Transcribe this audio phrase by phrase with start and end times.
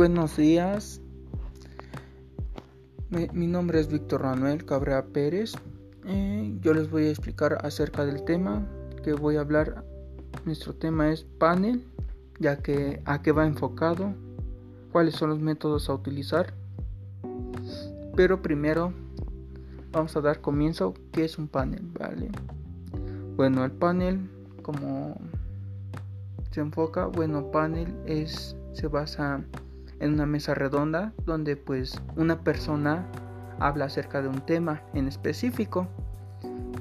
[0.00, 1.02] Buenos días.
[3.10, 5.52] Mi, nombre es Víctor Manuel Cabrera Pérez.
[6.06, 8.66] Eh, yo les voy a explicar acerca del tema
[9.04, 9.84] que voy a hablar.
[10.46, 11.84] Nuestro tema es panel,
[12.38, 14.14] ya que a qué va enfocado,
[14.90, 16.54] cuáles son los métodos a utilizar.
[18.16, 18.94] Pero primero
[19.92, 22.30] vamos a dar comienzo qué es un panel, ¿vale?
[23.36, 24.30] Bueno, el panel
[24.62, 25.20] como
[26.52, 29.69] se enfoca, bueno, panel es se basa en
[30.08, 33.06] una mesa redonda donde pues una persona
[33.58, 35.86] habla acerca de un tema en específico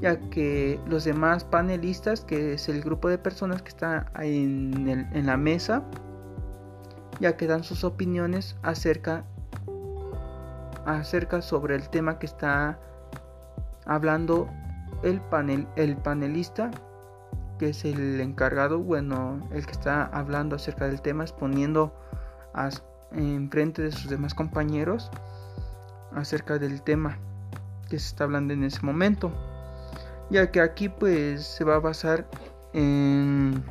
[0.02, 5.26] ya que los demás panelistas que es el grupo de personas que está en, en
[5.26, 5.84] la mesa
[7.20, 9.26] ya que dan sus opiniones acerca
[10.86, 12.80] acerca sobre el tema que está
[13.86, 14.48] hablando
[15.04, 16.72] el panel el panelista
[17.58, 21.94] que es el encargado bueno el que está hablando acerca del tema exponiendo
[22.54, 22.70] a,
[23.12, 25.10] en frente de sus demás compañeros
[26.14, 27.18] acerca del tema
[27.90, 29.32] que se está hablando en ese momento
[30.30, 32.30] ya que aquí pues se va a basar
[32.74, 33.64] en,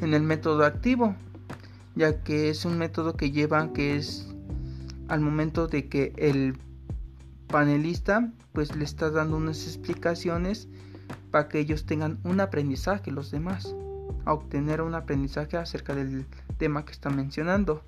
[0.00, 1.14] en el método activo
[1.94, 4.28] ya que es un método que lleva que es
[5.08, 6.58] al momento de que el
[7.46, 10.68] panelista pues le está dando unas explicaciones
[11.30, 13.74] para que ellos tengan un aprendizaje los demás
[14.24, 16.26] a obtener un aprendizaje acerca del
[16.58, 17.82] tema que está mencionando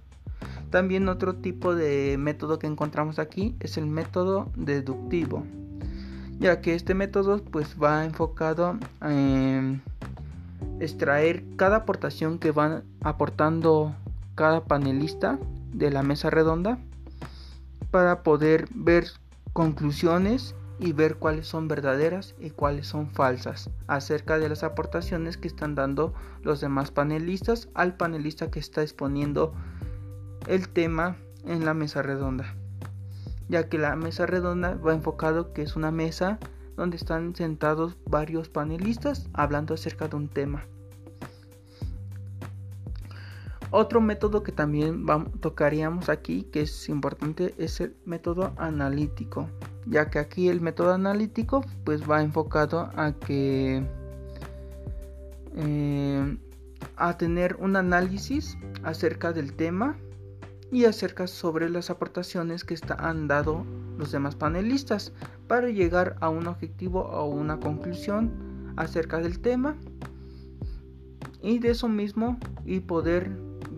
[0.70, 5.44] también otro tipo de método que encontramos aquí es el método deductivo,
[6.38, 9.82] ya que este método pues va enfocado en
[10.80, 13.94] extraer cada aportación que van aportando
[14.34, 15.38] cada panelista
[15.72, 16.78] de la mesa redonda
[17.90, 19.06] para poder ver
[19.52, 25.48] conclusiones y ver cuáles son verdaderas y cuáles son falsas acerca de las aportaciones que
[25.48, 29.54] están dando los demás panelistas al panelista que está exponiendo
[30.48, 32.54] el tema en la mesa redonda,
[33.48, 36.38] ya que la mesa redonda va enfocado que es una mesa
[36.74, 40.64] donde están sentados varios panelistas hablando acerca de un tema.
[43.70, 45.04] Otro método que también
[45.40, 49.50] tocaríamos aquí, que es importante, es el método analítico,
[49.84, 53.84] ya que aquí el método analítico pues va enfocado a que
[55.56, 56.38] eh,
[56.96, 59.98] a tener un análisis acerca del tema
[60.70, 63.64] y acerca sobre las aportaciones que han dado
[63.96, 65.12] los demás panelistas
[65.46, 69.76] para llegar a un objetivo o una conclusión acerca del tema.
[71.42, 73.30] Y de eso mismo y poder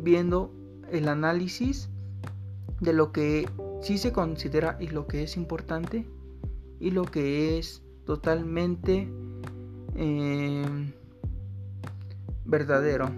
[0.03, 0.53] viendo
[0.91, 1.89] el análisis
[2.81, 3.49] de lo que
[3.83, 6.07] sí se considera y lo que es importante
[6.81, 9.09] y lo que es totalmente
[9.95, 10.65] eh,
[12.45, 13.11] verdadero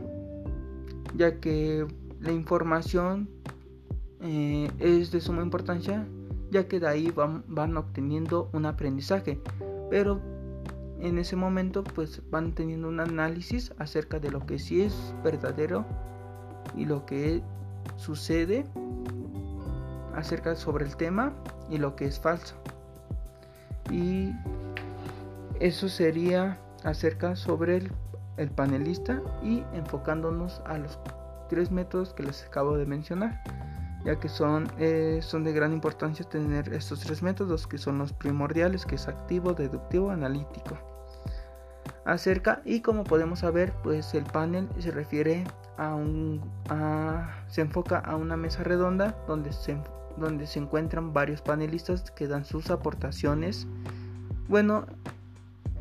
[1.17, 1.87] ya que
[2.21, 3.29] la información
[4.23, 6.07] eh, es de suma importancia
[6.53, 9.41] ya que de ahí van, van obteniendo un aprendizaje.
[9.91, 10.21] Pero
[11.01, 15.85] en ese momento pues van teniendo un análisis acerca de lo que sí es verdadero
[16.77, 17.43] y lo que
[17.97, 18.67] sucede
[20.15, 21.33] acerca sobre el tema
[21.71, 22.55] y lo que es falso.
[23.91, 24.31] Y
[25.59, 27.93] eso sería acerca sobre el,
[28.37, 30.99] el panelista y enfocándonos a los
[31.49, 33.43] tres métodos que les acabo de mencionar
[34.05, 38.13] ya que son, eh, son de gran importancia tener estos tres métodos que son los
[38.13, 40.79] primordiales, que es activo, deductivo, analítico.
[42.05, 45.45] Acerca y como podemos saber, pues el panel se refiere
[45.77, 46.41] a un,
[47.49, 49.77] se enfoca a una mesa redonda donde se,
[50.17, 53.69] donde se encuentran varios panelistas que dan sus aportaciones.
[54.49, 54.87] Bueno,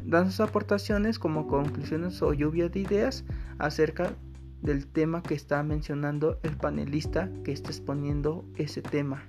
[0.03, 3.23] dan sus aportaciones como conclusiones o lluvia de ideas
[3.57, 4.11] acerca
[4.61, 9.23] del tema que está mencionando el panelista que está exponiendo ese tema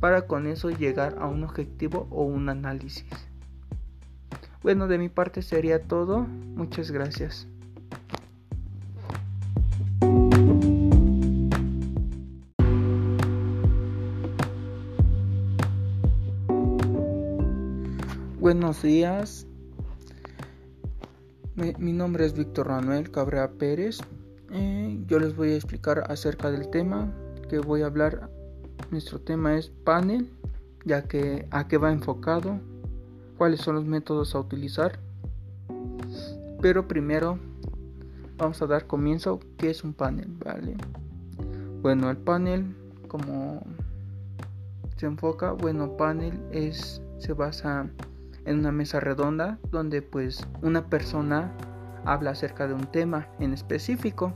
[0.00, 3.04] para con eso llegar a un objetivo o un análisis.
[4.62, 6.20] Bueno, de mi parte sería todo.
[6.54, 7.48] Muchas gracias.
[18.40, 19.47] Buenos días,
[21.78, 23.98] mi, nombre es Víctor Manuel Cabrera Pérez.
[24.52, 27.12] Eh, yo les voy a explicar acerca del tema
[27.48, 28.30] que voy a hablar.
[28.90, 30.30] Nuestro tema es panel,
[30.84, 32.60] ya que a qué va enfocado,
[33.36, 35.00] cuáles son los métodos a utilizar.
[36.60, 37.38] Pero primero
[38.36, 40.76] vamos a dar comienzo qué es un panel, ¿vale?
[41.82, 42.76] Bueno, el panel
[43.08, 43.62] como
[44.96, 47.88] se enfoca, bueno, panel es se basa
[48.48, 51.52] en una mesa redonda donde pues una persona
[52.04, 54.32] habla acerca de un tema en específico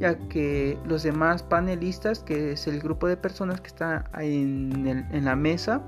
[0.00, 5.36] ya que los demás panelistas, que es el grupo de personas que está en, la
[5.36, 5.82] mesa,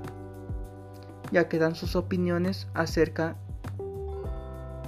[1.31, 3.35] ya que dan sus opiniones acerca,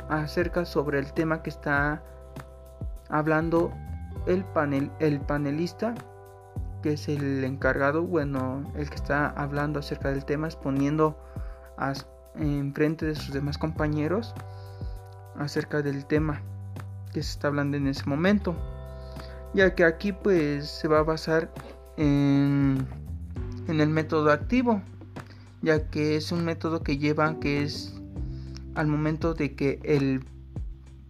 [0.09, 2.03] acerca sobre el tema que está
[3.09, 3.73] hablando
[4.27, 5.95] el panel, el panelista,
[6.83, 11.17] que es el encargado, bueno, el que está hablando acerca del tema, exponiendo
[12.37, 14.33] en frente de sus demás compañeros
[15.37, 16.41] acerca del tema
[17.13, 18.55] que se está hablando en ese momento
[19.53, 21.51] ya que aquí pues se va a basar
[21.97, 22.85] en,
[23.67, 24.81] en el método activo
[25.61, 27.93] ya que es un método que lleva que es
[28.75, 30.25] al momento de que el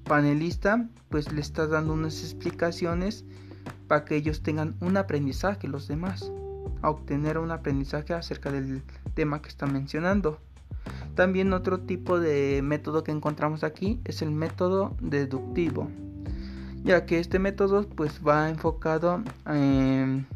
[0.03, 3.25] panelista pues le está dando unas explicaciones
[3.87, 6.31] para que ellos tengan un aprendizaje los demás
[6.81, 8.83] a obtener un aprendizaje acerca del
[9.15, 10.39] tema que está mencionando
[11.15, 15.89] también otro tipo de método que encontramos aquí es el método deductivo
[16.85, 20.27] ya que este método pues va enfocado en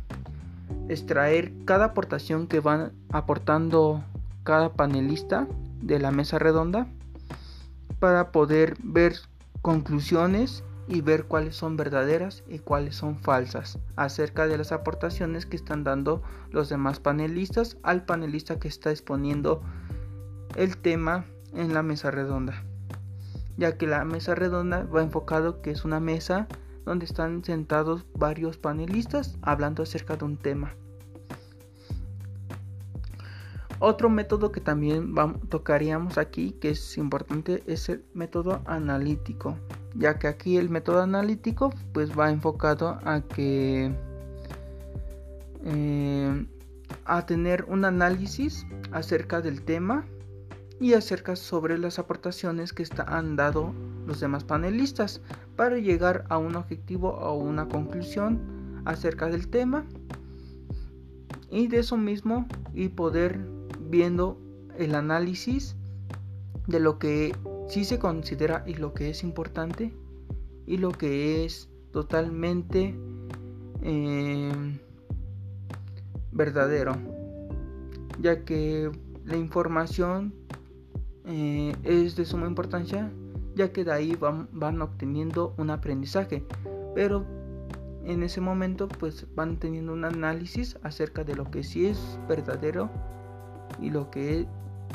[0.90, 4.04] extraer cada aportación que van aportando
[4.44, 5.48] cada panelista
[5.82, 6.88] de la mesa redonda
[8.00, 9.16] para poder ver
[9.62, 15.56] conclusiones y ver cuáles son verdaderas y cuáles son falsas acerca de las aportaciones que
[15.56, 19.62] están dando los demás panelistas al panelista que está exponiendo
[20.56, 22.64] el tema en la mesa redonda
[23.60, 26.48] ya que la mesa redonda va enfocado que es una mesa
[26.86, 30.74] donde están sentados varios panelistas hablando acerca de un tema.
[33.80, 35.14] Otro método que también
[35.50, 39.58] tocaríamos aquí, que es importante, es el método analítico,
[39.94, 43.94] ya que aquí el método analítico pues va enfocado a que
[45.64, 46.46] eh,
[47.06, 50.06] a tener un análisis acerca del tema
[50.80, 53.74] y acerca sobre las aportaciones que han dado
[54.06, 55.22] los demás panelistas
[55.56, 59.86] para llegar a un objetivo o una conclusión acerca del tema.
[61.52, 63.40] Y de eso mismo y poder
[63.90, 64.40] viendo
[64.78, 65.76] el análisis
[66.68, 67.36] de lo que
[67.68, 69.94] sí se considera y lo que es importante
[70.66, 72.96] y lo que es totalmente
[73.82, 74.80] eh,
[76.32, 76.96] verdadero.
[78.22, 78.92] Ya que
[79.26, 80.34] la información
[81.32, 83.12] eh, es de suma importancia
[83.56, 86.46] ya que de ahí van, van obteniendo un aprendizaje.
[86.96, 87.26] Pero
[88.04, 92.90] en ese momento pues van teniendo un análisis acerca de lo que sí es verdadero
[93.80, 94.48] y lo que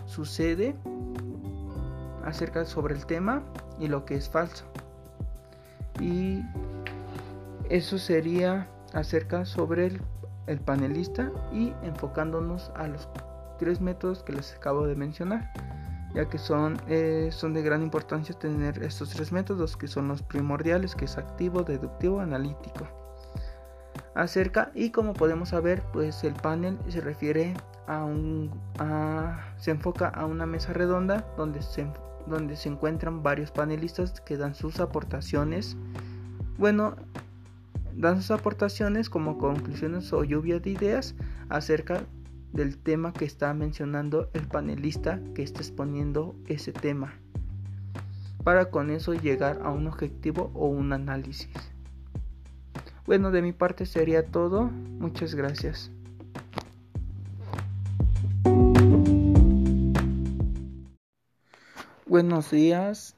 [0.07, 0.75] sucede
[2.25, 3.43] acerca sobre el tema
[3.79, 4.65] y lo que es falso.
[6.01, 6.41] Y
[7.69, 10.01] eso sería acerca sobre el,
[10.49, 13.09] el panelista y enfocándonos a los
[13.59, 15.53] tres métodos que les acabo de mencionar
[16.15, 20.23] ya que son, eh, son de gran importancia tener estos tres métodos que son los
[20.23, 22.87] primordiales, que es activo, deductivo, analítico.
[24.15, 27.55] Acerca y como podemos saber, pues el panel se refiere
[27.89, 28.51] a un,
[29.57, 31.87] se enfoca a una mesa redonda donde se,
[32.29, 35.77] donde se encuentran varios panelistas que dan sus aportaciones.
[36.59, 36.95] Bueno,
[37.93, 41.17] dan sus aportaciones como conclusiones o lluvia de ideas
[41.49, 42.03] acerca
[42.55, 47.15] del tema que está mencionando el panelista que está exponiendo ese tema
[48.45, 51.49] para con eso llegar a un objetivo o un análisis.
[53.07, 54.65] Bueno, de mi parte sería todo.
[54.65, 55.91] Muchas gracias.
[62.07, 63.17] Buenos días.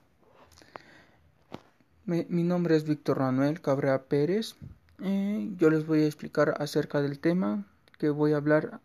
[2.04, 4.54] Mi, nombre es Víctor Manuel Cabrera Pérez.
[5.02, 7.66] Eh, yo les voy a explicar acerca del tema
[7.98, 8.80] que voy a hablar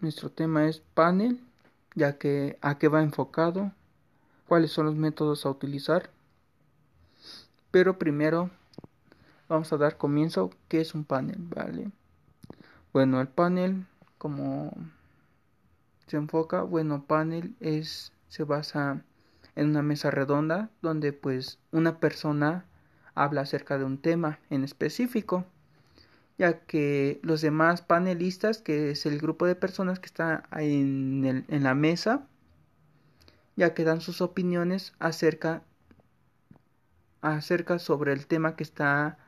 [0.00, 1.40] nuestro tema es panel,
[1.94, 3.72] ya que a qué va enfocado,
[4.46, 6.10] cuáles son los métodos a utilizar.
[7.70, 8.50] Pero primero
[9.48, 11.90] vamos a dar comienzo qué es un panel, ¿vale?
[12.92, 13.86] Bueno, el panel
[14.18, 14.72] como
[16.06, 19.02] se enfoca, bueno, panel es se basa
[19.54, 22.64] en una mesa redonda donde pues una persona
[23.14, 25.44] habla acerca de un tema en específico
[26.38, 31.62] ya que los demás panelistas, que es el grupo de personas que está en, en
[31.62, 32.26] la mesa,
[33.56, 35.62] ya que dan sus opiniones acerca,
[37.22, 39.18] acerca sobre el tema que está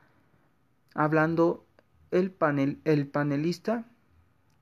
[0.95, 1.65] hablando
[2.11, 3.85] el panel, el panelista,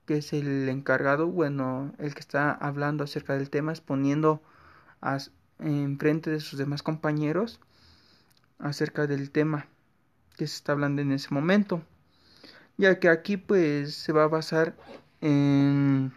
[0.05, 4.41] que es el encargado, bueno, el que está hablando acerca del tema, exponiendo
[5.59, 7.59] en frente de sus demás compañeros
[8.57, 9.67] acerca del tema
[10.37, 11.83] que se está hablando en ese momento
[12.77, 14.75] ya que aquí pues se va a basar
[15.21, 16.13] en,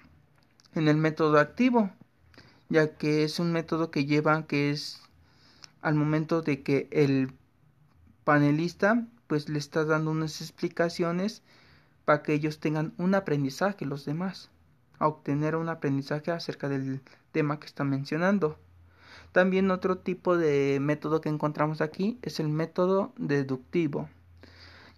[0.75, 1.90] en el método activo,
[2.69, 5.00] ya que es un método que lleva que es
[5.83, 7.33] al momento de que el
[8.25, 11.43] panelista pues le está dando unas explicaciones
[12.05, 14.50] para que ellos tengan un aprendizaje los demás,
[14.99, 17.00] a obtener un aprendizaje acerca del
[17.33, 18.59] tema que está mencionando.
[19.33, 24.09] También otro tipo de método que encontramos aquí es el método deductivo,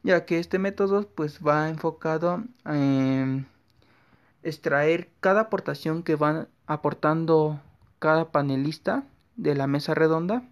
[0.03, 3.47] ya que este método pues va enfocado en
[4.43, 7.61] extraer cada aportación que van aportando
[7.99, 9.05] cada panelista
[9.37, 10.43] de la mesa redonda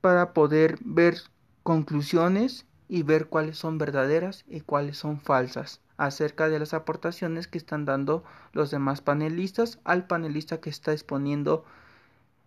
[0.00, 1.18] para poder ver
[1.62, 7.58] conclusiones y ver cuáles son verdaderas y cuáles son falsas acerca de las aportaciones que
[7.58, 11.64] están dando los demás panelistas al panelista que está exponiendo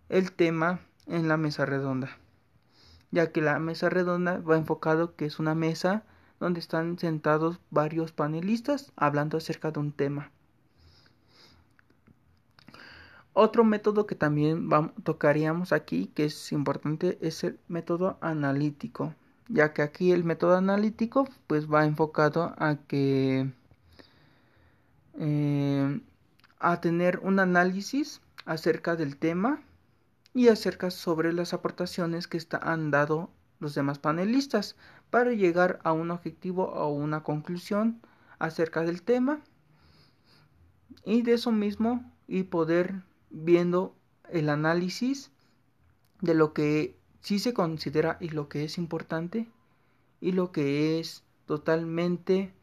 [0.09, 2.17] el tema en la mesa redonda
[3.11, 6.03] ya que la mesa redonda va enfocado que es una mesa
[6.39, 10.31] donde están sentados varios panelistas hablando acerca de un tema.
[13.33, 14.67] Otro método que también
[15.03, 19.13] tocaríamos aquí, que es importante, es el método analítico,
[19.47, 23.49] ya que aquí el método analítico pues va enfocado a que
[25.17, 26.01] eh,
[26.59, 29.61] a tener un análisis acerca del tema
[30.33, 34.75] y acerca sobre las aportaciones que han dado los demás panelistas
[35.09, 38.01] para llegar a un objetivo o una conclusión
[38.39, 39.41] acerca del tema.
[41.05, 43.95] Y de eso mismo y poder viendo
[44.29, 45.31] el análisis
[46.21, 49.47] de lo que sí se considera y lo que es importante
[50.21, 52.53] y lo que es totalmente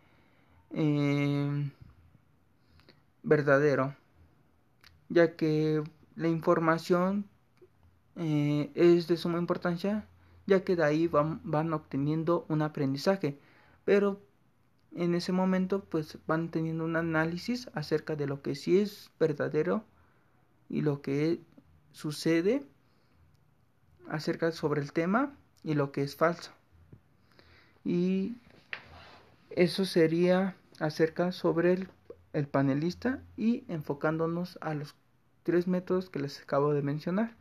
[0.71, 1.71] eh,
[3.23, 3.95] verdadero
[5.09, 5.83] ya que
[6.17, 7.29] la información
[8.19, 10.07] eh, es de suma importancia
[10.47, 13.39] ya que de ahí van, van obteniendo un aprendizaje
[13.85, 14.21] pero
[14.95, 19.85] en ese momento pues van teniendo un análisis acerca de lo que sí es verdadero
[20.69, 21.41] y lo que
[21.93, 22.65] sucede
[24.09, 26.51] acerca sobre el tema y lo que es falso.
[27.85, 28.37] Y
[29.51, 31.89] eso sería acerca sobre el,
[32.33, 34.95] el panelista y enfocándonos a los
[35.43, 37.35] tres métodos que les acabo de mencionar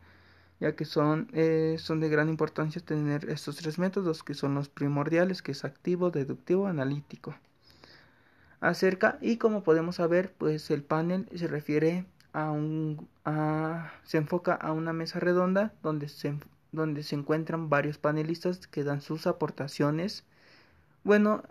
[0.60, 4.68] ya que son, eh, son de gran importancia tener estos tres métodos que son los
[4.68, 7.34] primordiales, que es activo, deductivo, analítico.
[8.60, 13.08] Acerca, y como podemos saber, pues el panel se refiere a un,
[14.04, 16.38] se enfoca a una mesa redonda donde se,
[16.72, 20.24] donde se encuentran varios panelistas que dan sus aportaciones.
[21.04, 21.42] Bueno,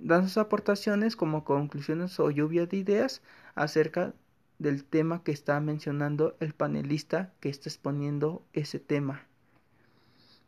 [0.00, 3.22] dan sus aportaciones como conclusiones o lluvia de ideas
[3.54, 4.14] acerca
[4.58, 9.28] del tema que está mencionando el panelista que está exponiendo ese tema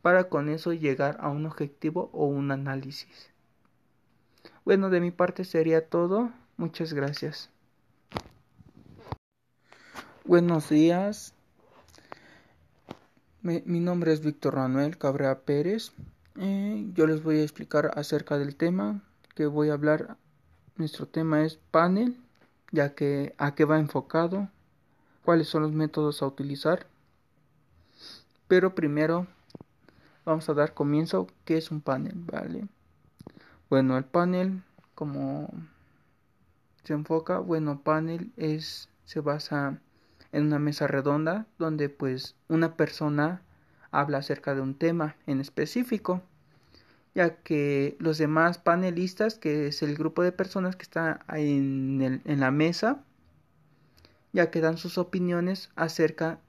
[0.03, 3.31] para con eso llegar a un objetivo o un análisis.
[4.65, 6.31] Bueno, de mi parte sería todo.
[6.57, 7.51] Muchas gracias.
[10.25, 11.35] Buenos días.
[13.43, 15.93] Mi, nombre es Víctor Manuel Cabrera Pérez.
[16.37, 19.03] Eh, yo les voy a explicar acerca del tema
[19.35, 20.19] que voy a hablar.
[20.77, 22.17] Nuestro tema es panel,
[22.73, 24.49] ya que a qué va enfocado,
[25.25, 26.87] cuáles son los métodos a utilizar.
[28.49, 29.27] Pero primero
[30.25, 32.67] vamos a dar comienzo qué es un panel, ¿vale?
[33.69, 34.63] Bueno, el panel
[34.95, 35.49] como
[36.85, 39.79] se enfoca, bueno, panel es se basa
[40.33, 43.43] en una mesa redonda donde pues una persona
[43.91, 46.23] habla acerca de un tema en específico
[47.21, 52.41] ya que los demás panelistas que es el grupo de personas que está en, en
[52.41, 53.05] la mesa
[54.33, 56.41] ya que dan sus opiniones acerca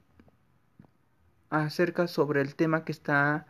[1.50, 3.46] acerca sobre el tema que está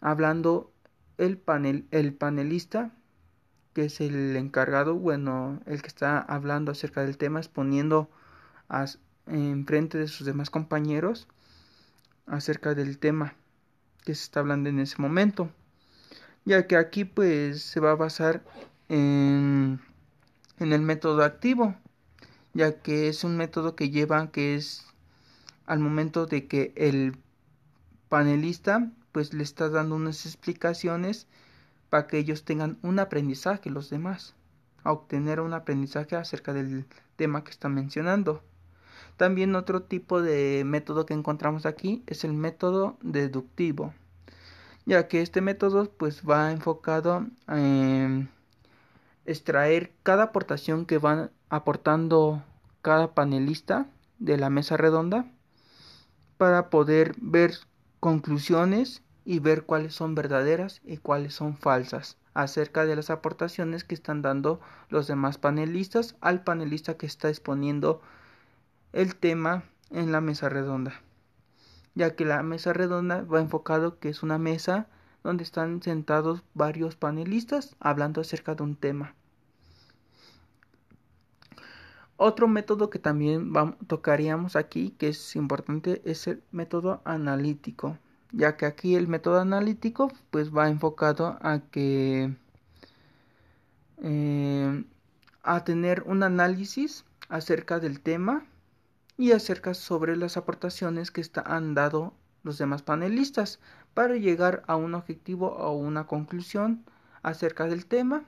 [0.00, 0.72] hablando
[1.18, 2.92] el panel el panelista
[3.72, 8.08] que es el encargado bueno el que está hablando acerca del tema exponiendo
[9.26, 11.26] en frente de sus demás compañeros
[12.26, 13.34] acerca del tema
[14.04, 15.50] que se está hablando en ese momento
[16.44, 18.42] ya que aquí pues se va a basar
[18.88, 19.80] en,
[20.58, 21.76] en el método activo
[22.54, 24.86] ya que es un método que lleva que es
[25.66, 27.16] al momento de que el
[28.08, 31.26] panelista pues le está dando unas explicaciones
[31.90, 34.34] para que ellos tengan un aprendizaje los demás
[34.84, 38.42] a obtener un aprendizaje acerca del tema que está mencionando.
[39.16, 43.94] También otro tipo de método que encontramos aquí es el método deductivo,
[44.86, 48.28] ya que este método pues va enfocado en
[49.24, 52.42] extraer cada aportación que van aportando
[52.82, 53.86] cada panelista
[54.18, 55.26] de la mesa redonda
[56.36, 57.54] para poder ver
[58.00, 63.94] conclusiones y ver cuáles son verdaderas y cuáles son falsas acerca de las aportaciones que
[63.94, 68.00] están dando los demás panelistas al panelista que está exponiendo
[68.92, 71.00] el tema en la mesa redonda,
[71.94, 74.88] ya que la mesa redonda va enfocado que es una mesa
[75.22, 79.14] donde están sentados varios panelistas hablando acerca de un tema.
[82.16, 83.52] Otro método que también
[83.86, 87.98] tocaríamos aquí, que es importante, es el método analítico,
[88.30, 92.32] ya que aquí el método analítico pues va enfocado a que
[94.02, 94.84] eh,
[95.42, 98.44] a tener un análisis acerca del tema
[99.16, 103.60] y acerca sobre las aportaciones que han dado los demás panelistas
[103.94, 106.84] para llegar a un objetivo o una conclusión
[107.22, 108.24] acerca del tema.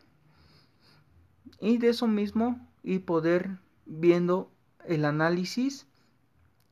[1.60, 4.50] Y de eso mismo y poder viendo
[4.86, 5.86] el análisis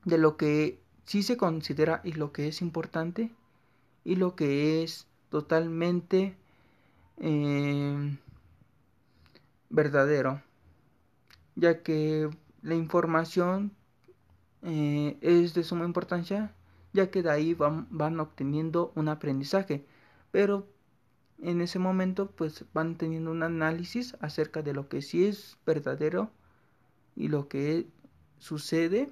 [0.04, 3.30] de lo que sí se considera y lo que es importante
[4.04, 6.36] y lo que es totalmente
[7.18, 8.18] eh,
[9.70, 10.42] verdadero
[11.54, 12.30] ya que
[12.62, 13.72] la información
[14.62, 16.54] eh, es de suma importancia
[16.92, 19.84] ya que de ahí van, van obteniendo un aprendizaje
[20.30, 20.66] pero
[21.42, 26.30] en ese momento pues van teniendo un análisis acerca de lo que sí es verdadero
[27.16, 27.86] y lo que
[28.38, 29.10] sucede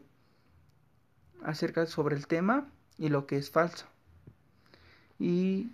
[1.43, 3.87] acerca sobre el tema y lo que es falso.
[5.19, 5.71] Y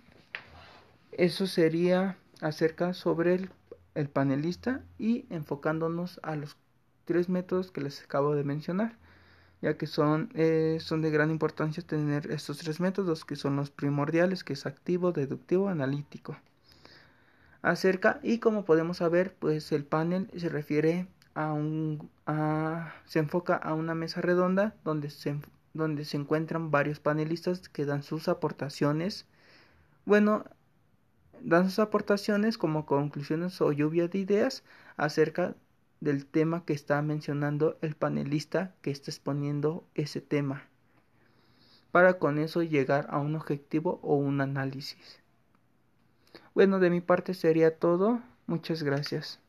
[1.11, 3.49] eso sería acerca sobre el,
[3.95, 6.57] el panelista y enfocándonos a los
[7.05, 8.97] tres métodos que les acabo de mencionar
[9.61, 13.71] ya que son, eh, son de gran importancia tener estos tres métodos que son los
[13.71, 16.37] primordiales, que es activo, deductivo, analítico.
[17.61, 22.09] Acerca, y como podemos saber, pues el panel se refiere un,
[23.05, 25.39] se enfoca a una mesa redonda donde se,
[25.73, 29.25] donde se encuentran varios panelistas que dan sus aportaciones.
[30.05, 30.45] Bueno,
[31.41, 34.63] dan sus aportaciones como conclusiones o lluvia de ideas
[34.97, 35.55] acerca
[35.99, 40.67] del tema que está mencionando el panelista que está exponiendo ese tema
[41.91, 45.19] para con eso llegar a un objetivo o un análisis.
[46.53, 48.21] Bueno, de mi parte sería todo.
[48.45, 49.39] Muchas gracias.